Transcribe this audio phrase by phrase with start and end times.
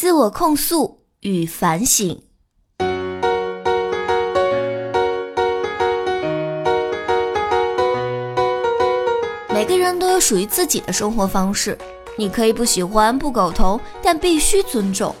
[0.00, 2.22] 自我控诉与反省。
[9.52, 11.76] 每个人都有属于自己的生活方式，
[12.16, 15.12] 你可以不喜欢、不苟同，但必须尊重。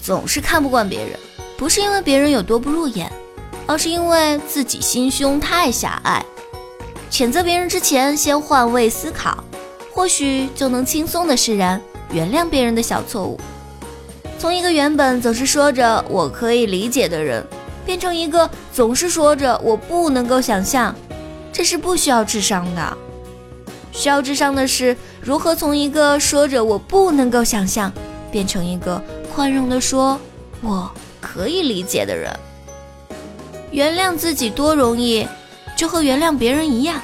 [0.00, 1.10] 总是看不惯别人，
[1.58, 3.12] 不是因为别人有多不入眼，
[3.66, 6.24] 而是因为自己心胸太狭隘。
[7.10, 9.44] 谴责别人之前，先换位思考，
[9.92, 11.78] 或许就能轻松的释然，
[12.10, 13.38] 原谅别人的小错误。
[14.40, 17.46] 从一个原本总是说着我可以理解的人，
[17.84, 20.96] 变成一个总是说着我不能够想象，
[21.52, 22.96] 这是不需要智商的。
[23.92, 27.92] 需要智商的是如何从一个说着我不能够想象，
[28.32, 28.98] 变成一个
[29.34, 30.18] 宽容的说
[30.62, 32.34] 我可以理解的人。
[33.70, 35.28] 原谅自己多容易，
[35.76, 36.98] 就和原谅别人一样。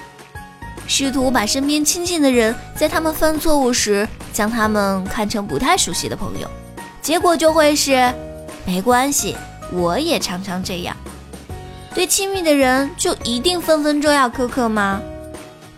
[0.86, 6.48] 试图把身边亲近的人，在他们犯错误时，将他们看成不太熟悉的朋友。
[7.06, 8.12] 结果就会是，
[8.64, 9.36] 没关系，
[9.72, 10.96] 我也常常这样。
[11.94, 15.00] 对亲密的人就一定分分钟要苛刻吗？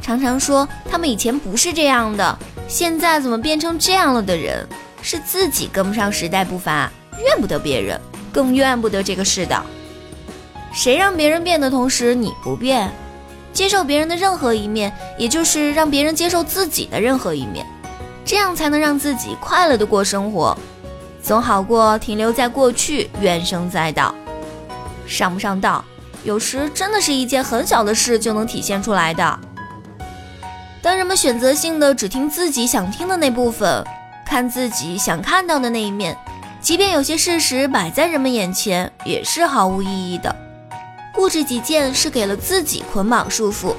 [0.01, 4.67] 常常说他们以前不是这样的，现在怎么变成这样了的人，
[5.03, 6.91] 是自己跟不上时代步伐，
[7.23, 8.01] 怨不得别人，
[8.33, 9.63] 更怨不得这个世道。
[10.73, 12.91] 谁让别人变的同时你不变？
[13.53, 17.67] 接受别人的任何一面，也就是让别人接受自己的任何一面，
[18.25, 20.57] 这样才能让自己快乐的过生活。
[21.29, 24.15] 总好过停留在过去，怨声载道。
[25.07, 25.85] 上不上道，
[26.25, 29.39] 有时真的是一件很小的事就能体现出来的。
[30.81, 33.85] 当人们选择性的只听自己想听的那部分，
[34.25, 36.17] 看自己想看到的那一面，
[36.63, 40.35] 即便有些事实摆在人们眼前，也是毫无意义的。
[41.13, 43.75] 固执己见是给了自己捆绑束缚，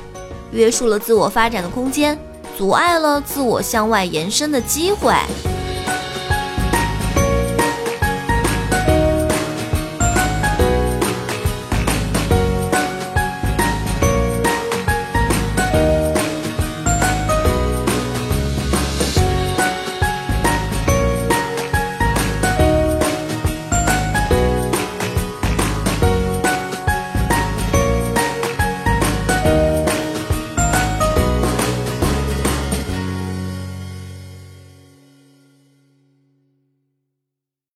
[0.51, 2.15] 约束了自我发展的空间，
[2.55, 5.15] 阻碍了自我向外延伸的机会。